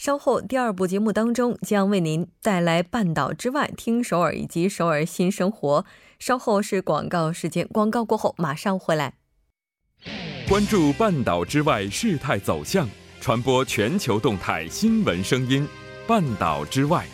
[0.00, 5.84] 稍后第二部节目当中将为您带来半岛之外听首尔以及首尔新生活。
[6.18, 9.12] 稍后是广告时间，广告过后马上回来。
[10.48, 12.88] 关注半岛之外事态走向，
[13.20, 15.68] 传播全球动态新闻声音。
[16.06, 17.04] 半岛之外。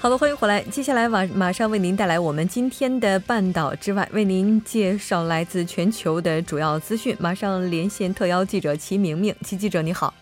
[0.00, 0.62] 好的，欢迎回来。
[0.62, 7.16] 接下来马马上为您带来我们今天的半岛之外，为您介绍来自全球的主要资讯。
[7.18, 10.14] 马上连线特邀记者齐明明，齐记者你好，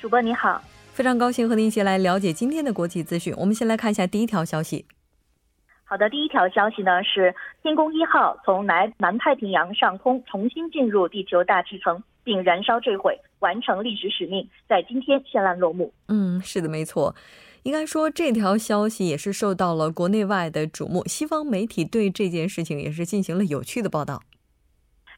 [0.00, 0.62] 主播你好，
[0.94, 3.34] 非常高兴和您一起来了解今天的国际资讯。
[3.36, 4.86] 我们先来看一下第一条消息。
[5.84, 15.92] 好的，第一条消息呢是天宫一号从南南太平洋上空重新进入地球大气层，并燃烧坠毁，完成历史使命，在今天绚烂落幕。
[16.08, 17.14] 嗯，是的，没错。
[17.66, 21.04] 应该说，这条消息也是受到了国内外的瞩目。
[21.06, 24.22] 西方媒体对这件事情也是进行了有趣的报道。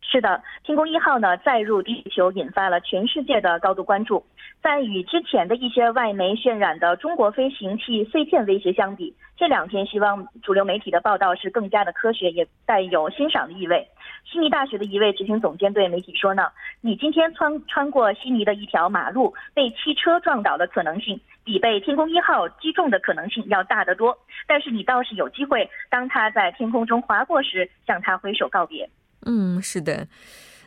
[0.00, 4.24] 是的，天宫一号呢再入地球，引发了全世界的高度关注。
[4.62, 13.86] 在与之前的一些外媒渲染的中国飞行器碎片威胁相比，这两天希望主流媒体的报道是更加的科学，也带有欣赏的意味。
[14.24, 16.44] 悉尼大学的一位执行总监对媒体说呢
[16.80, 21.18] ：“你今天穿穿过悉尼的一条马路，被汽车撞倒的可能性，
[21.48, 24.14] 比被天宫一号击中的可能性要大得多。
[24.46, 28.88] 但是你倒是有机会，当它在天空中划过时，向它挥手告别。”
[29.24, 30.06] 嗯，是的。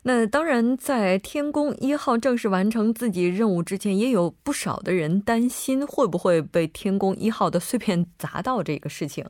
[0.04, 9.24] 那当然，在天宫一号正式完成自己任务之前，也有不少的人担心会不会被天宫一号的碎片砸到这个事情。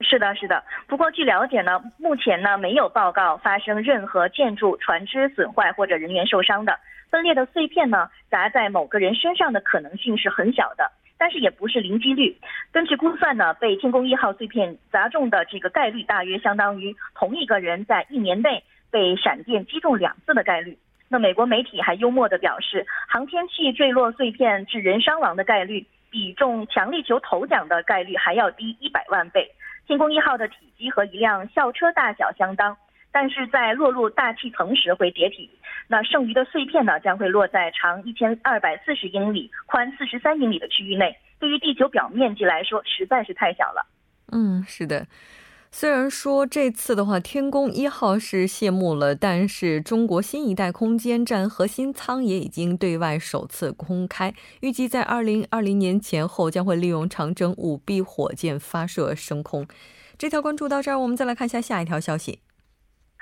[0.00, 0.62] 是的，是的。
[0.86, 6.78] 不过据了解呢，目前呢没有报告发生任何建筑、船只损坏或者人员受伤的。
[7.10, 12.36] 分裂的碎片呢砸在某个人身上的可能性是很小的，但是也不是零几率。
[12.72, 20.78] 根据估算呢，被天宫一号碎片砸中的这个概率大约相当于同一个人在一年内被闪电击中两次的概率。
[21.08, 29.50] 那美国媒体还幽默地表示，航天器坠落碎片致人伤亡的概率比中强力球头奖的概率还要低一百万倍。
[29.86, 32.76] 天宫一号的体积和一辆校车大小相当，
[33.12, 35.50] 但是在落入大气层时会解体。
[35.86, 41.16] 那剩余的碎片呢，将会落在长一千二百四十英里、宽四十三英里的区域内。
[41.38, 43.86] 对于地球表面积来说，实在是太小了。
[44.32, 45.06] 嗯，是的。
[45.70, 59.66] 虽然说这次的话，天宫一号是谢幕了，但是中国新一代空间站核心舱也已经对外首次公开，预计在二零二零年前后将会利用长征五 B 火箭发射升空。
[60.16, 62.40] 这条关注到这儿，我们再来看一下下一条消息。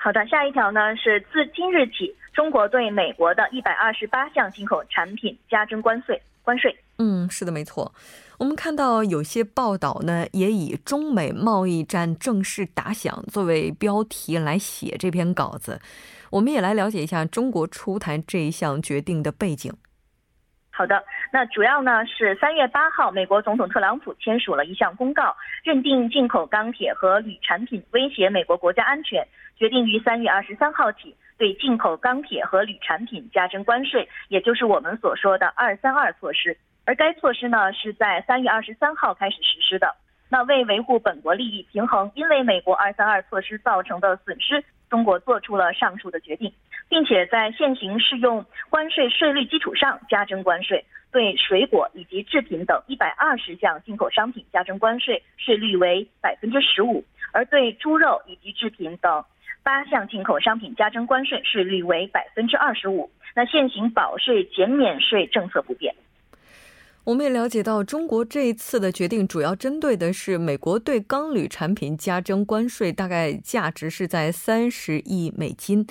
[0.07, 6.17] 好的，下一条呢是自今日起，中国对美国的一百二十八项进口产品加征关税。
[6.43, 7.93] 关税，嗯，是的，没错。
[8.37, 15.77] 我们看到有些报道呢，也以“中美贸易战正式打响”作为标题来写这篇稿子。
[16.29, 19.73] 我们也来了解一下中国出台这一项决定的背景。
[20.77, 29.27] 好的，那主要呢是三月八号，美国总统特朗普签署了一项公告，认定进口钢铁和铝产品威胁美国国家安全，
[29.57, 31.15] 决定于三月二十三号起。
[31.39, 36.55] 对进口钢铁和铝产品加征关税，也就是我们所说的“二三二”措施。
[36.85, 39.95] 而该措施呢，是在三月二十三号开始实施的。
[40.29, 46.53] 那为维护本国利益平衡，因为美国“二三二”措施造成的损失，中国做出了上述的决定，
[46.89, 57.03] 并且在现行适用关税税率基础上加征关税，对水果以及制品等一百二十项进口商品加征关税，税率为百分之十五；
[57.33, 59.23] 而对猪肉以及制品等。
[59.63, 63.11] 八项进口商品加征关税，税率为百分之二十五。
[63.35, 65.93] 那现行保税减免税政策不变。
[67.07, 75.87] 我们也了解到，中国这一次的决定主要针对的是美国对钢铝产品加征关税，大概价值是在三十亿美金。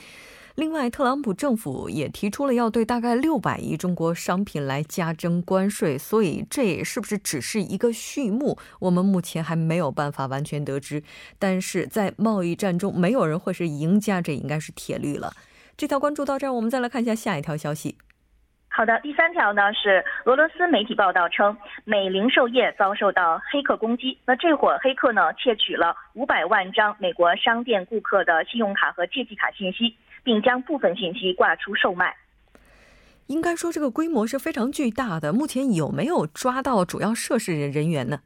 [0.56, 8.58] 另外，特朗普政府也提出了要对大概六百亿中国商品来加征关税，所以这是不是只是一个序幕？
[8.80, 11.02] 我们目前还没有办法完全得知。
[11.38, 15.32] 但是在贸易战中，没有人会是赢家，这应该是铁律了。
[15.78, 17.96] 这条关注到这儿，我们再来看一下下一条消息。
[18.68, 24.18] 好的，第三条呢是俄罗斯媒体报道称，美零售业遭受到黑客攻击。
[24.26, 29.96] 那这伙黑客呢窃取了五百万张美国商店顾客的信用卡和借记卡信息。
[30.26, 32.16] 并将部分信息挂出售卖。
[33.28, 35.32] 应该说这个规模是非常巨大的。
[35.32, 38.18] 目前有没有抓到主要涉事人人员呢？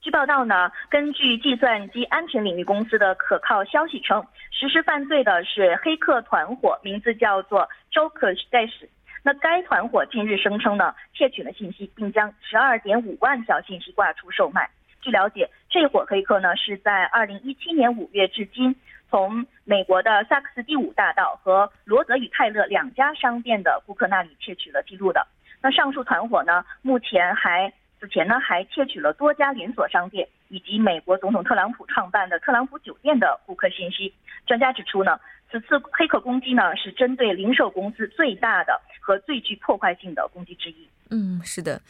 [0.00, 8.88] 据报道呢，根据计算机安全领域公司的可靠消息称，实施犯罪的是黑客团伙，名字叫做 Joker Dash。
[9.22, 14.68] 那该团伙近日声称呢，窃取了信息，并将十二点五万条信息挂出售卖。
[15.00, 18.74] 据了解，这伙黑客呢是在二零一七年五月至今，
[19.10, 25.26] 从美国的萨克斯第五大道和罗德与泰勒两家商店的顾客那里窃取了记录的。
[25.60, 27.72] 那上述团伙呢，目前还。
[28.00, 34.14] 此前呢，还窃取了多家连锁商店以及美国总统特朗普创办的特朗普酒店的顾客信息。
[34.46, 35.18] 专家指出呢，
[35.50, 40.86] 此次黑客攻击呢是针对零售公司最大的和最具破坏性的攻击之一。
[41.08, 41.80] 嗯，是的。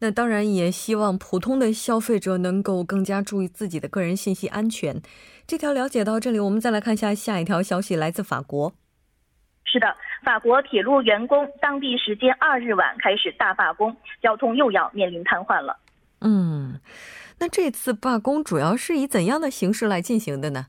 [0.00, 5.00] 那当然也希望普通的消费者能够更加注意自己的个人信息安全。
[5.46, 8.74] 这条了解到这里，我们再来看一下下一条消息，来自法国。
[9.64, 9.96] 是的。
[10.22, 15.78] 法国铁路员工当地时间二日晚开始大罢工，交通又要面临瘫痪了。
[16.20, 16.80] 嗯，
[17.38, 20.66] 那这次罢工主要是以怎样的形式来进行的呢？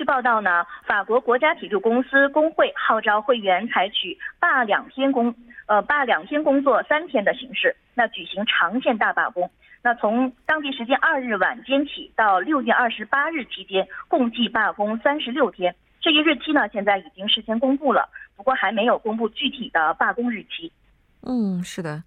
[0.00, 5.34] 据报道呢，法国国家铁路公司工会号召会员采取罢两天工，
[5.66, 9.50] 呃，罢两天工作三天的形式，那举行长线大罢工。
[9.82, 15.76] 那从当地时间二日晚间起到六月二十八日期间，共计罢工三十六天。
[16.00, 18.08] 这一日期呢，现在已经事先公布了。
[18.38, 20.72] 不过还没有公布具体的罢工日期。
[21.24, 22.02] 嗯，是的，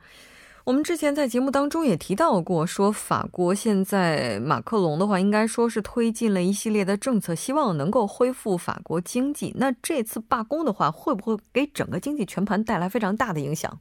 [0.66, 9.54] 我们之前在节目当中也提到过，说法国现在马克龙的话，应该说是推进了一系列的政策，希望能够恢复法国经济。
[9.58, 13.78] 那这次罢工的话，会不会给整个经济全盘带来非常大的影响？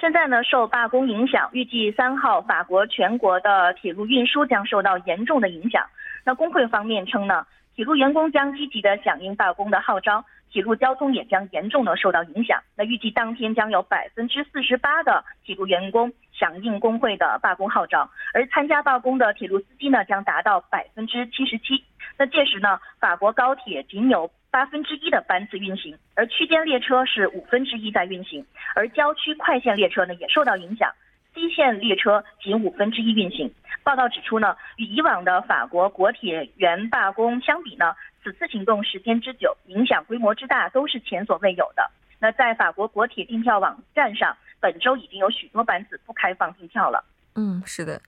[0.00, 5.84] 现在呢，受罢工影响，预计三号法国全国的铁路运输将受到严重的影响。
[6.24, 7.44] 那工会方面称呢，
[7.74, 10.24] 铁路员工将积极的响应罢工的号召。
[10.52, 12.62] 铁路交通也将严重的受到影响。
[12.76, 21.82] 那预计当天将有百分之四十八的铁路员工响应工会的罢工号召，而参加罢工的铁路司机呢将达到百分之七十七。
[22.18, 28.44] 那届时呢，法国高铁仅有八分之一的班次运行，而区间列车是五分之一在运行，
[28.74, 30.92] 而郊区快线列车呢也受到影响
[31.34, 33.50] ，C 线列车仅五分之一运行。
[33.82, 37.94] 报道指出呢，与以往的法国国铁员罢工相比呢。
[38.22, 41.90] 此次行动时间之久，影响规模之大，都是前所未有的。
[42.20, 47.04] 那在法国国铁订票网站上，本周已经有许多班次不开放订票了。
[47.34, 48.00] 嗯，是的。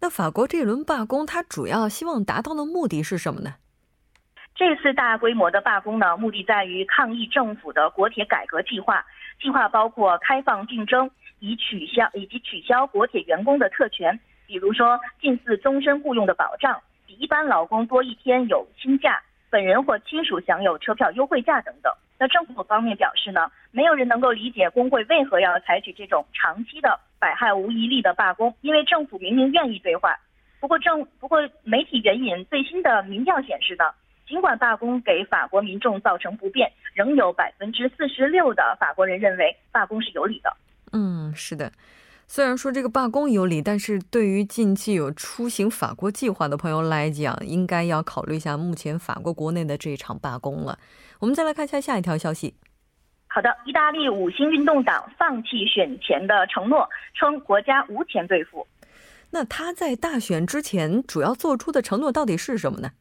[0.00, 3.54] 那法国这轮罢工，它主要希望达到的目的是什么呢？
[4.54, 9.04] 这次大规模的罢工呢，目的在于抗议政府的国铁改革计划。
[9.40, 19.20] 计划包括开放竞争，以取消以及取消国铁员工的特权，比如说近似终身雇佣的保障，比一般劳工多一天有薪假。
[19.50, 21.92] 本人或亲属享有车票优惠价等等。
[22.18, 30.18] 那政府方面表示呢，没有人能够理解工会为何要采取这种长期的百害无一利的罢工，因为政府明明愿意对话。
[30.60, 33.84] 不过政不过媒体援引最新的民调显示呢，
[34.28, 40.54] 尽管罢工给法国民众造成不便，仍有百分之四十六的法国人认为罢工是有理的。
[40.92, 41.72] 嗯，是的。
[42.32, 50.78] 虽然说这个罢工有理，但是对于近期有出行法国计划的朋友来讲，应该要考虑一下目前法国国内的这一场罢工了。
[51.18, 52.54] 我们再来看一下下一条消息。
[53.26, 58.64] 好的，意大利五星运动党放弃选前的承诺，称国家无钱兑付。
[59.32, 62.92] 那他在大选之前主要做出的承诺到底是什么呢？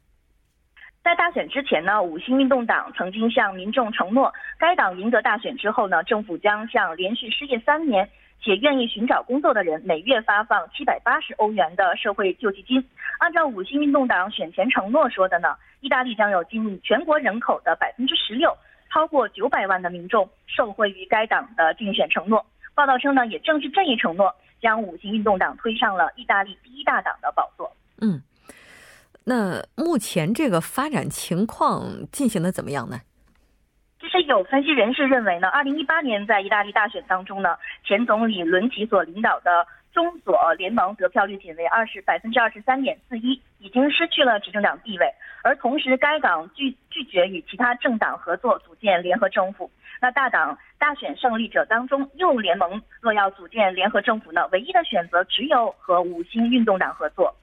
[1.04, 8.10] 在大选之前呢，五星运动党曾经向民众承诺，该党赢得大选之后呢，政府将向连续失业三年。
[8.42, 12.84] 且愿意寻找工作的人每月发放七百八十欧元的社会救济金。
[13.20, 18.56] 按照五星运动党选前承诺说的呢，意大利将有近全国人口的百分之十六，
[18.90, 22.46] 超过九百万的民众受惠于该党的竞选承诺。
[22.74, 27.70] 报道称呢，也正是这一承诺，将五星运动党推上了意大利第一大党的宝座。
[28.00, 28.22] 嗯，
[29.26, 33.02] 那目前这个发展情况进行的怎么样呢？
[34.10, 45.14] 是有分析人士认为呢，二零一八年在意大利大选当中呢，前总理伦齐所领导的中左联盟得票率仅为二十百分之二十三点四一，已经失去了执政党地位。
[45.44, 49.70] 而同时，该党拒拒绝与其他政党合作组建联合政府。
[50.02, 57.36] 那大党大选胜利者当中，右联盟若要组建联合政府呢，唯一的选择只有和五星运动党合作。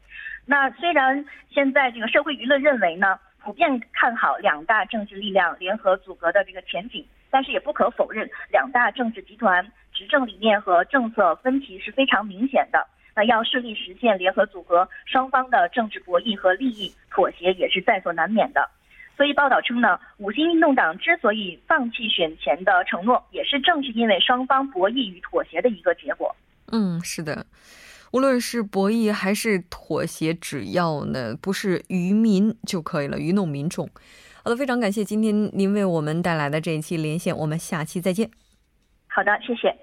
[0.44, 3.18] 那虽然现在这个社会舆论认为呢。
[3.46, 12.84] 普遍看好两大政治力量联合组阁的这个前景，但是也不可否认，两大政治集团执政理念和政策分歧是非常明显的。
[13.14, 18.68] 那要顺利实现联合组阁，双方的政治博弈和利益妥协也是在所难免的。
[19.16, 26.34] 所以报道称呢，五星运动党之所以放弃选前的承诺，也是正是因为双方博弈与妥协的一个结果。
[26.72, 27.46] 嗯，是的，
[28.16, 33.86] 无论是博弈还是妥协，只要呢不是愚民就可以了，愚弄民众。
[34.42, 38.30] 好的，非常感谢今天您为我们带来的这一期连线，我们下期再见。
[39.08, 39.76] 好的，谢谢。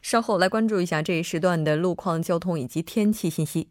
[0.00, 3.66] 稍后来关注一下这一时段的路况、交通以及天气信息。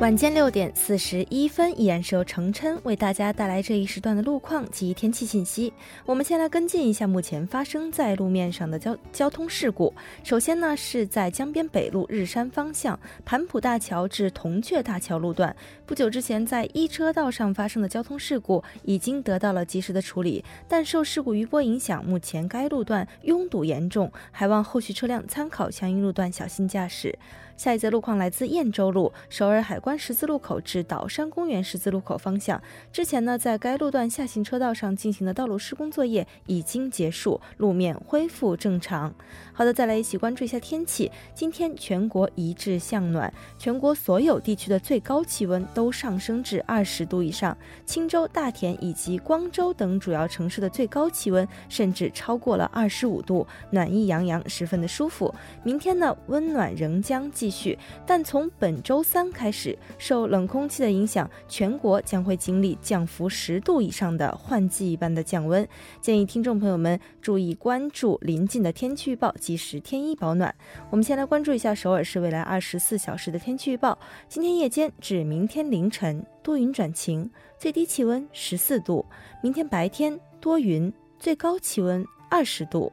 [0.00, 5.72] 晚间六点四十一分，依然是由程琛为大家带来这一时段的路况及天气信息。
[6.06, 9.92] 我们先来跟进一下目前发生在路面上的交交通事故。
[10.22, 27.18] 首先呢，是在江边北路日山方向盘浦大桥至铜雀大桥路段，不久之前在一车道上发生的交通事故已经得到了及时的处理，但受事故余波影响，目前该路段拥堵严重，还望后续车辆参考相应路段小心驾驶。
[27.58, 32.62] 下一则路况来自燕州路首尔海关十字路口至岛山公园十字路口方向。
[32.92, 39.12] 之前呢，在该路段下行车道上进行的道路施工作业已经结束，路面恢复正常。
[39.52, 41.10] 好的，再来一起关注一下天气。
[41.34, 47.58] 今天全国一致向暖，全国所有地区的最高气温都上升至二十度以上。
[47.84, 55.34] 青州、大田以及光州等主要城市的最高气温甚至超过了二十五度，暖意洋洋，十分的舒服。
[55.64, 65.66] 明天呢，温暖仍将继继续，但从本周三开始，受冷空气的影响，全国将会经历降幅十度以上的换季一般的降温。
[65.98, 69.34] 建议听众朋友们注意关注临近的天气预报。
[69.38, 70.54] 及时添衣保暖。
[70.90, 73.96] 我们先来关注一下首尔市未来二十四小时的天气预报。
[74.28, 79.02] 今天夜间至明天凌晨多云转晴，最低气温十四度；
[79.42, 82.92] 明天白天多云，最高气温二十度。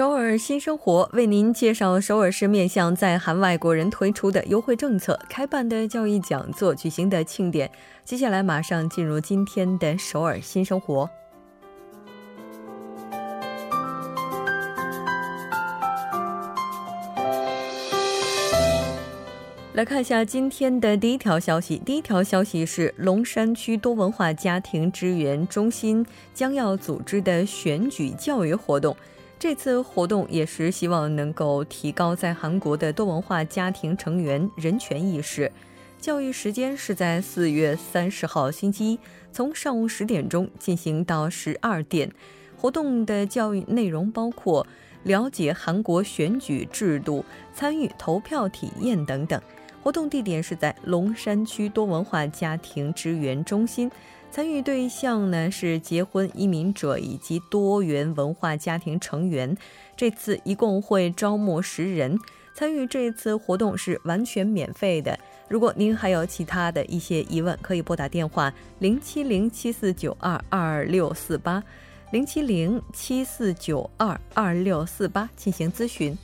[0.00, 7.70] 首尔新生活为您介绍首尔市面向在韩外国人推出的优惠政策、开办的教育讲座、举行的庆典。
[8.02, 11.06] 接下来马上进入今天的首尔新生活。
[19.74, 21.76] 来看一下今天的第一条消息。
[21.84, 28.96] 第一条消息是龙山区多文化家庭支援中心将要组织的选举教育活动。
[29.40, 35.50] 这次活动也是希望能够提高在韩国的多文化家庭成员人权意识。
[35.98, 38.98] 教育时间是在四月三十号星期一，
[39.32, 42.12] 从上午十点钟进行到十二点。
[42.54, 44.66] 活动的教育内容包括
[45.04, 49.40] 了解韩国选举制度、参与投票体验等等。
[49.82, 53.90] 活动地点是在龙山区多文化家庭支援中心。
[54.30, 59.56] 参与对象呢是结婚移民者以及多元文化家庭成员。
[59.96, 62.16] 这次一共会招募十人，
[62.54, 65.18] 参与这次活动是完全免费的。
[65.48, 71.62] 如果您还有其他的一些疑问，可以拨打电话零七零七四九二二六四八
[72.12, 76.16] 零七零七四九二二六四八进行咨询。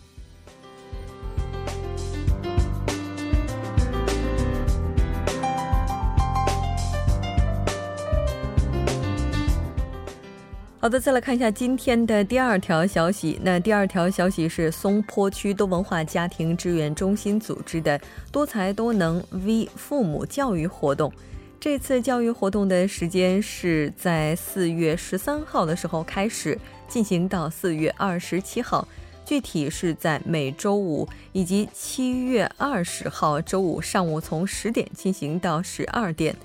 [10.86, 13.40] 好的，再来看一下今天的第二条消息。
[13.42, 18.00] 那第二条消息是松坡区多文化家庭支援中心组织的
[18.30, 21.12] 多才多能 V 父母教育活动。
[21.58, 28.86] 这次教育活动的时间是在四月十三号的时候开始，进行到四月二十七号。
[29.24, 36.36] 具体是在每周五以及七月二十号周五上午从十点进行到十二点。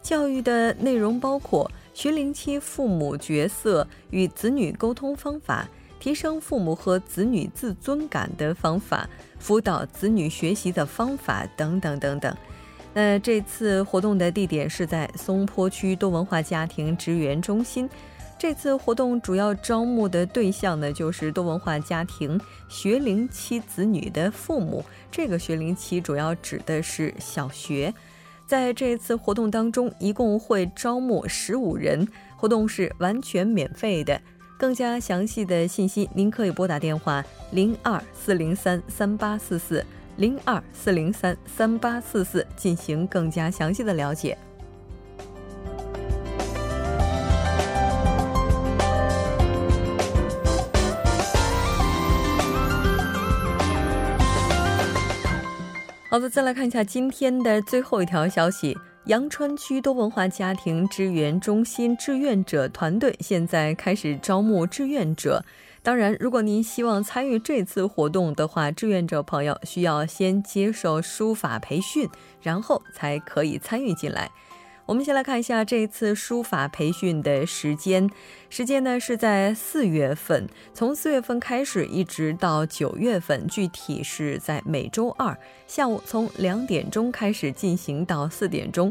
[0.00, 1.68] 教育的内容包括。
[1.98, 12.32] 学龄期父母角色与子女沟通方法，提升父母和子女自尊感的方法，辅导子女学习的方法等等等等。
[12.94, 17.90] 那这次活动的地点是在松坡区多文化家庭支援中心。
[18.38, 24.84] 这次活动主要招募的对象呢，就是多文化家庭学龄期子女的父母。
[25.10, 27.92] 这个学龄期主要指的是小学。
[28.48, 34.18] 在这次活动当中，一共会招募十五人，活动是完全免费的。
[34.58, 39.84] 更加详细的信息，您可以拨打电话零二四零三三八四四
[40.16, 44.36] 零二四零三三八四四进行更加详细的了解。
[56.10, 58.74] 好的，再来看一下今天的最后一条消息。
[59.04, 65.44] 阳川区多文化家庭支援中心志愿者团队现在开始招募志愿者。
[65.82, 72.08] 当然，如果您希望参与这次活动的话，志愿者朋友需要先接受书法培训，
[72.40, 74.30] 然后才可以参与进来。
[74.88, 78.08] 我们先来看一下这次书法培训的时间，
[78.48, 88.90] 时间呢是在四月份，从四月份开始一直到九月份，具体是在每周二下午从两点钟开始进行到四点钟，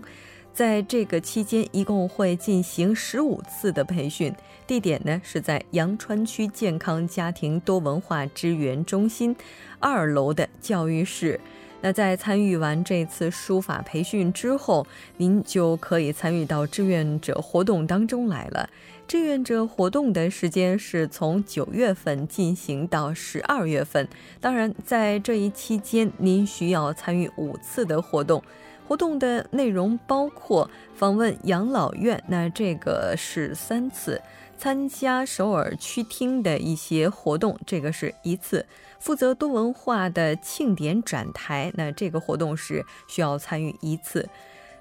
[0.53, 4.31] 在这个期间一共会进行十五次的培训，
[4.67, 9.35] 地点呢是在阳川区健康家庭多文化支援中心
[9.79, 11.41] 二楼的教育室。
[11.81, 14.85] 那在参与完这次书法培训之后，
[15.17, 18.69] 您就可以参与到志愿者活动当中来了。
[19.07, 24.05] 志愿者活动的时间是从九月份进行到十二月份，
[24.41, 28.43] 当然在这一期间，您需要参与五次的活动。
[28.85, 34.17] 活动的内容包括访问养老院，那这个是三次；
[34.57, 38.65] 参加首尔区厅的一些活动，这个是一次。
[38.99, 44.27] 负责多文化的庆典展台，那这个活动是需要参与一次。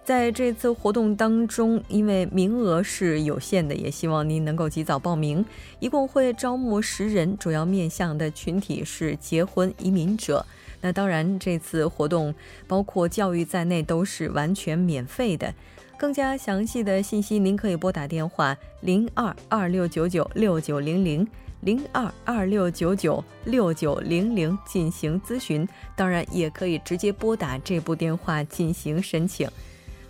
[0.04, 5.44] 在这次活动当中，因为名额是有限的，也希望您能够及早报名。
[5.80, 10.46] 一共会招募十人，主要面向的群体是结婚移民者。
[10.80, 12.32] 那当然，这次活动
[12.68, 15.52] 包括教育在内都是完全免费的。
[15.99, 21.26] 更加详细的信息，您可以拨打电话零二二六九九六九零零。
[21.66, 29.50] 零二二六九九六九零零进行咨询，当然也可以直接拨打这部电话进行申请。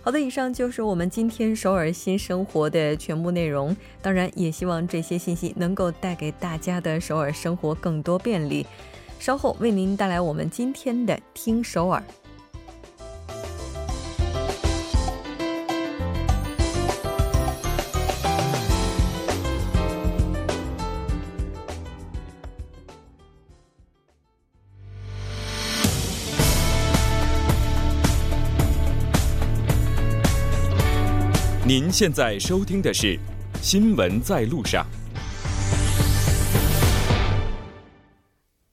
[0.03, 3.75] 好的，以上就是我们今天首尔新生活的全部内容。
[4.03, 8.63] 当然，也希望这些信息能够带给大家的首尔生活更多便利。
[9.19, 12.03] 稍后为您带来我们今天的听首尔。
[31.79, 33.13] 您现在收听的是
[33.61, 34.83] 《新闻在路上》。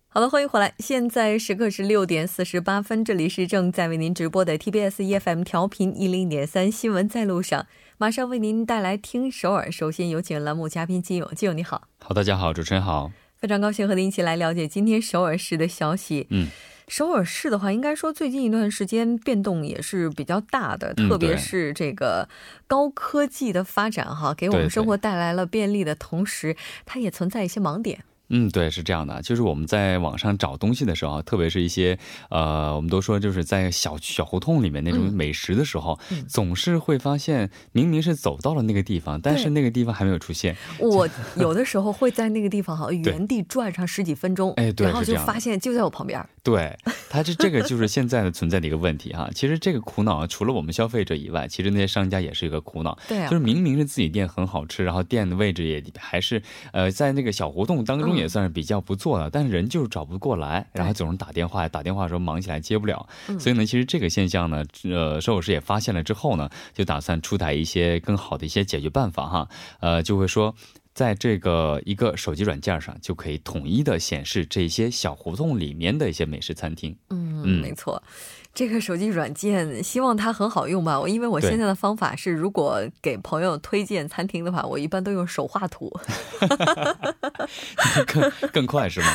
[0.09, 0.73] 好了，欢迎回来。
[0.79, 7.61] 现在时刻是六点四十八分，这里是正在为您直播的 TBS EFM 调频一零点三《新闻在路上》，
[7.99, 9.71] 马上为您带来听首尔。
[9.71, 11.83] 首先有请栏目嘉宾金勇，金勇你好。
[11.99, 13.12] 好，大家好，主持人好。
[13.37, 16.27] 非常高兴和您一起来了解今天首尔市的消息。
[16.31, 16.49] 嗯。
[16.88, 22.29] 首尔市的话，应该说最近一段时间变动也是比较大的，特别是这个
[22.66, 28.05] 高科技的发展哈，给我们生活带来了便利的同时，它也存在一些盲点。
[28.37, 31.97] 嗯，对，是这样的，就是我们在网上找东西的时候，特别是一些
[32.31, 40.57] 呃，我们都说就是在小小胡同里面那种美食的时候，总是会发现明明是走到了那个地方，但是那个地方还没有出现。
[40.81, 46.20] 我有的时候会在那个地方哈原地转上十几分钟，哎，对，然后就发现就在我旁边。
[46.42, 46.77] 对，
[47.09, 49.31] 它这这个就是现在的存在的一个问题哈。
[49.33, 52.99] 其实这个苦恼除了我们消费者以外，其实那些商家也是一个苦恼。
[53.07, 56.42] 对，就是明明是自己店很好吃，然后店的位置也还是
[56.73, 58.14] 呃在那个小胡同当中。
[58.14, 63.07] 也算是比较不错的，但是人就是找不过来，然后总是打电话，打电话的时候忙起来接不了，
[63.39, 69.49] 所以呢，其实这个现象呢，呃，收首师也发现了之后呢，就打算出台一些更好的一些解决办法哈，
[69.81, 70.55] 呃，就会说，
[70.94, 76.96] 在这个一个手机软件上就可以统一的显示这些小胡同里面的一些美食餐厅。
[77.11, 78.02] 嗯，没错。
[78.54, 81.00] 这个手机软件，希望它很好用吧。
[81.00, 85.92] 我因为我现在的方法是，如果给朋友推荐餐厅的话，我一般都用手画图，
[88.07, 89.09] 更更快是吗？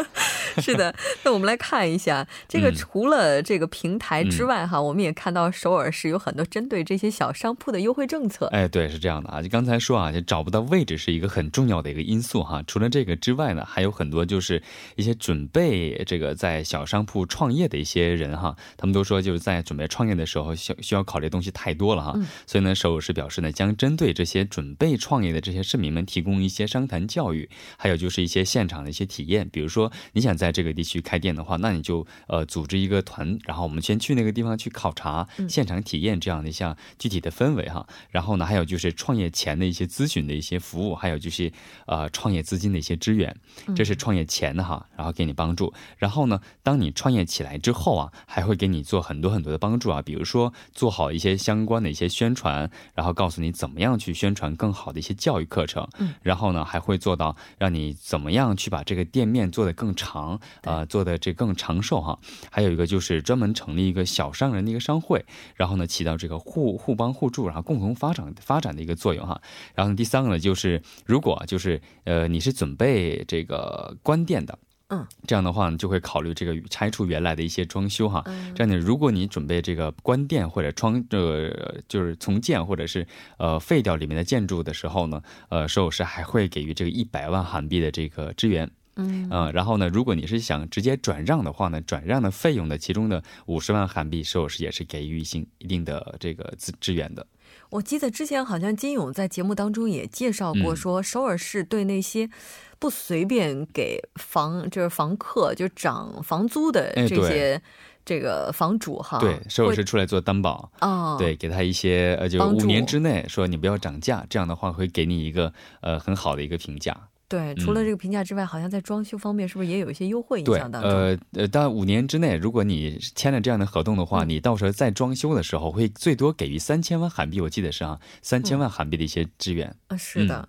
[0.62, 2.72] 是的，那我们来看一下这个。
[2.74, 8.46] 除了这个平台之外，哈，我们也看到首尔市有很多针对这些小商铺的优惠政策。
[8.46, 9.40] 哎，对，是这样的啊。
[9.40, 12.62] 就刚才说啊，就找不到位置是一个很重要的一个因素哈。
[12.66, 14.62] 除了这个之外呢，还有很多就是
[14.96, 22.18] 一些准备这个在小商铺创业的一些人哈，他们都说就是在准备创业的时候需需要考虑的东西太多了哈。
[22.46, 37.86] 所以呢，首尔市表示呢，将针对这些准备创业的这些市民们提供一些商谈教育，还有就是一些现场的一些体验，比如说你想在在这个地区开店的话，那你就呃组织一个团，然后我们先去那个地方去考察、现场体验这样的一项具体的氛围哈。
[38.10, 41.50] 然后呢，还有就是创业前的一些咨询的一些服务，还有就是
[41.86, 43.34] 呃创业资金的一些支援，
[43.74, 45.72] 这是创业前的哈，然后给你帮助。
[45.96, 55.88] 然后呢，当你创业起来之后啊，还会给你做很多很多的帮助啊，比如说做好一些相关的一些宣传，然后告诉你怎么样去宣传更好的一些教育课程。
[55.98, 62.18] 嗯，然后呢，还会做到让你怎么样去把这个店面做得更长，呃，做的这更长寿哈。
[62.50, 69.40] 还有一个就是专门成立一个小商人的一个商会，然后呢，起到这个互互帮互助，然后共同发展发展的一个作用哈。
[69.74, 74.58] 然后第三个呢，就是如果就是呃你是准备这个关店的。
[74.88, 78.22] 嗯，这样的话呢，就会考虑这个拆除原来的一些装修哈。
[78.54, 83.06] 这样呢，如果你准备这个关店或者装呃就是重建或者是
[83.38, 88.70] 呃废掉里面的建筑的时候呢，呃，收师还会给予这个一百万韩币的这个支援。
[88.96, 97.26] 嗯然后呢，如果你是想直接转让的话呢，转让的费用的其中的五十万韩币，收师也是给予一些一定的这个资支援的。
[97.70, 102.30] 我记得之前好像金勇在节目当中也介绍过，说首尔市对那些。
[102.76, 107.62] 不随便给房就是房客就涨房租的这些
[108.04, 117.08] 这个房主哈，对，首尔市出来做担保啊，对，给他一些呃，就五年之内说你不要涨价，这样的话会给你一个呃很好的一个评价。
[117.26, 120.90] 对，除了这个评价之外，好像在装修方面是不是也有一些优惠影响当中？
[120.90, 129.74] 呃呃，但五年之内，如果你签了这样的合同的话，你到时候再装修的时候会最多给予三千万韩币，我记得是啊，三千万韩币的一些支援。
[129.88, 130.48] 啊，是的。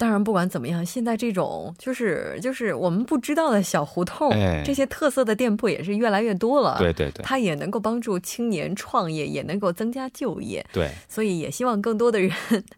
[0.00, 4.30] 当然，不管怎么样，现在这种就是就是我们不知道的小胡同，
[4.64, 6.78] 这些特色的店铺也是越来越多了。
[6.78, 10.64] 对对对，它也能够帮助青年创业，也能够增加就业。
[10.72, 12.32] 对，所以也希望更多的人，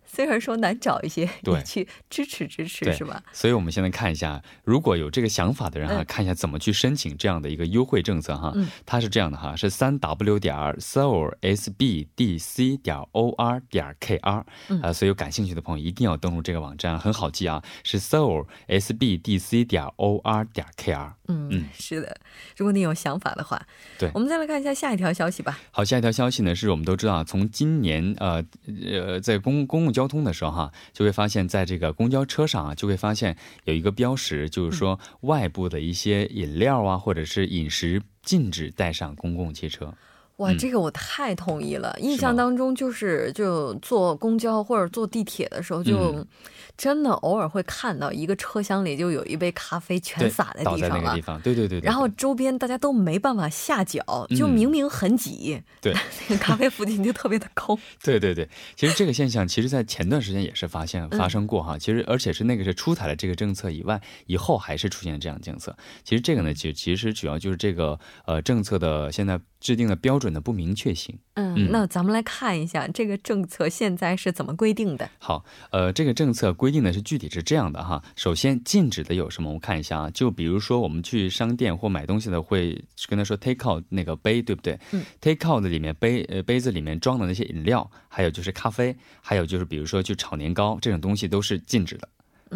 [0.05, 3.23] 虽然说难找一些，也去支持支持，是吧？
[3.33, 8.51] 所以我们现在看一下，如果有这个想法的人哈，看一下怎么去申请这样的一个优惠政策哈。
[8.57, 14.43] 嗯，它是这样的哈，是三 w 点 seoul sbdc 点 or 点 kr
[14.81, 17.63] 啊，所以有感兴趣的朋友一定要登录这个网站，很好记啊。
[17.85, 21.13] 是 seoul sbdc 点 or 点 kr。
[21.29, 22.21] 嗯嗯，是的。
[22.57, 23.61] 如果你有想法的话，
[23.99, 25.59] 对，我们再来看一下下一条消息吧。
[25.71, 28.45] 好，下一条消息呢，是我们都知道，从今年呃
[28.91, 39.95] 呃，在公公共交通的时候哈，就会发现在这个公交车上啊，就会发现有一个标识，就是说外部的一些饮料啊，或者是饮食禁止带上公共汽车。
[40.37, 41.97] 哇，这个我太同意了。
[42.01, 46.27] 印象当中就是就坐公交或者坐地铁的时候就。
[46.75, 55.93] 真的偶尔会看到一个车厢里就有一杯咖啡全洒在地上了，对对对，然后周边大家都没办法下脚，就明明很挤，对，
[56.29, 57.79] 那个咖啡附近就特别的空。
[58.03, 61.77] 对对对，其实这个现象，其实在前段时间也是发现发生过哈。
[61.79, 65.77] 其实而且是那个是出台了这个政策以外，以后还是出现这样的政策。
[66.03, 71.19] 其实这个呢，其其实主要就是这个呃政策的现在制定的标准的不明确性。
[71.35, 75.09] 嗯，那咱们来看一下这个政策现在是怎么规定的。
[75.19, 76.43] 好，呃，这个政策。
[76.53, 79.49] 规定的是具体是这样的哈，首先禁止的有什么？
[79.49, 84.79] 我们看一下啊，就比如说我们去商店或买东西的，会跟他说 take out 那个杯，对不对？
[84.91, 92.09] 嗯，take out 的里面杯呃杯子里面装的那些饮料，还有就是咖啡，还有就是比如说去炒年糕这种东西都是禁止的。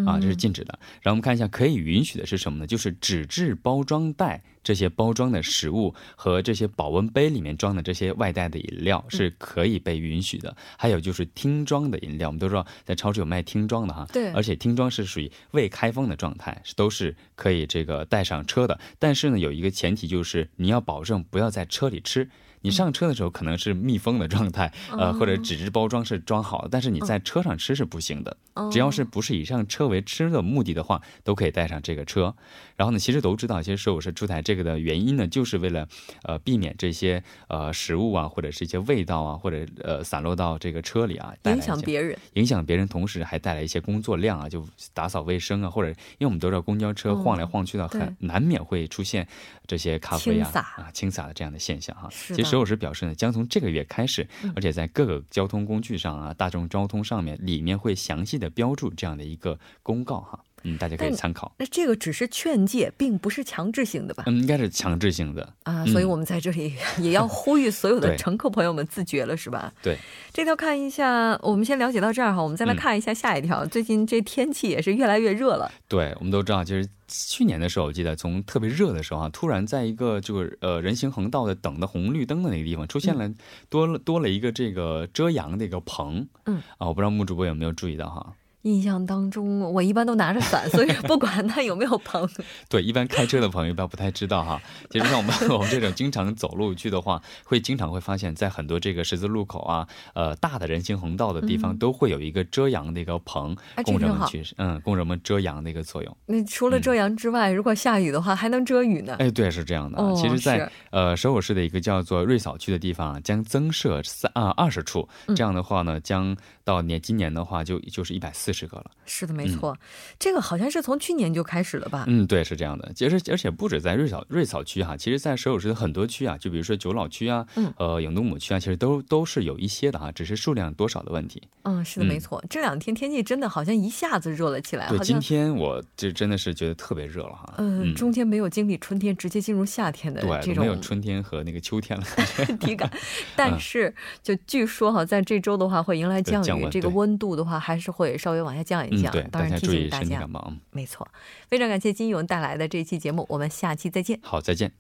[0.04, 0.78] 啊，这是禁止的。
[1.00, 2.66] 然后我们看一下，可以允许的是什么呢？
[2.66, 10.56] 就是纸质包装袋这些包装的食物和这些保温杯里面装的这些外带的饮料是可以被允许的。
[10.76, 14.06] 还有就是听装的饮料，我们都知道在超市有卖听装的哈。
[14.12, 14.32] 对。
[14.32, 18.78] 而且听装是属于未开封的状态，都是可以这个带上车的。
[18.98, 22.28] 但是呢，有一个前提就是你要保证不要在车里吃。
[22.66, 28.36] 你上车的时候可能是密封的状态，呃，或者纸质包装是装好的，但是你在车上吃是不行的。
[28.72, 32.34] 只要是不是以上车为吃的目的的话，都可以带上这个车。
[32.74, 35.86] 然后呢，其实都知道，其实说我是出台这个的原因呢，就是为了
[36.24, 49.28] 呃避免这些呃食物啊，或者是一些味道啊，或者呃散落到这个车里啊，影响别人，影响别人，同时还带来一些工作量啊，就打扫卫生啊，或者因为我们都知道公交车晃来晃去的，很难免会出现
[49.66, 52.08] 这些咖啡啊啊倾洒的这样的现象哈。
[52.10, 52.55] 其实。
[52.58, 60.44] 我是表示呢，将从这个月开始，而且在各个交通工具上啊，大众交通上面，里面会详细的标注这样的一个公告哈。
[60.62, 61.52] 嗯，大家可以参考。
[61.58, 64.24] 那这个只是劝诫，并不是强制性的吧？
[64.26, 65.84] 嗯，应该是强制性的啊。
[65.86, 69.72] 所以我们在这里 也要呼吁所有的乘客朋友们自觉了，是吧？
[69.82, 69.96] 对。
[70.32, 73.64] 这条看一下，我们先了解到这儿哈，我们再来看一下下一条。
[73.66, 75.70] 最近这天气也是越来越热了。
[75.88, 83.32] 对，我们都知道，就是去年的时候，我记得从特别热的时候啊，突然在一个就是呃人行横道的等的红绿灯的那个地方，出现了
[83.70, 86.26] 多了多了一个这个遮阳的一个棚。
[86.44, 86.56] 嗯。
[86.78, 88.34] 啊，我不知道木主播有没有注意到哈。
[88.66, 92.28] 印象当中，我一般都拿着伞，所以不管它有没有棚。
[92.68, 94.60] 对，一般开车的朋友一般不太知道哈。
[94.90, 106.16] 其实像我们 我们这种经常走路去的话，会经常会发现，在很多这个十字路口啊，呃，大的人行横道的地方，都会有一个遮阳的一个棚，供人们去，嗯，供人们遮阳的一个作用。
[106.26, 109.14] 那除了遮阳之外，如果下雨的话，还能遮雨呢？
[109.20, 109.96] 哎，对，是这样的。
[110.16, 118.90] 其实，在呃首尔市的一个叫做瑞草区的地方，将增设三啊二十处，这样的话呢，将到年今年的话，就就是一百四十个了。
[119.04, 119.76] 是的，没错，
[120.18, 122.04] 这个好像是从去年就开始了吧？
[122.08, 122.90] 嗯，对，是这样的。
[122.94, 131.42] 其实，而且不止在瑞草瑞草区哈，其实在首尔市的很多区啊，就比如说九老区啊，嗯，呃，永东姆区啊，其实都都是有一些的哈，只是数量多少的问题。
[131.62, 132.42] 嗯，是的，没错。
[132.48, 134.88] 这两天天气真的好像一下子热了起来。
[134.88, 137.54] 对，今天我这真的是觉得特别热了哈。
[137.58, 142.06] 嗯，中间没有经历春天，直接进入夏天的这种没有春天和那个秋天了
[142.60, 142.90] 体感。
[143.36, 149.12] 但是，就据说哈，在这周的话会迎来降雨，这个温度的话还是会稍微往下降一降。
[149.12, 150.26] 对，当然提醒大家，
[150.70, 151.06] 没错。
[151.48, 154.18] 非常感谢金勇带来的这期节目，我们下期再见。
[154.22, 154.72] 好，再见。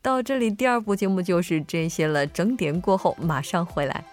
[0.00, 2.24] 到这里，第二部节目就是这些了。
[2.24, 4.04] 整点过后马上回来。